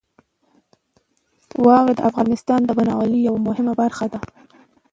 واوره 1.63 1.93
د 1.97 1.99
افغانستان 2.09 2.59
د 2.65 2.69
بڼوالۍ 2.77 3.19
یوه 3.27 3.39
مهمه 3.47 3.73
برخه 3.81 4.05
ده. 4.13 4.19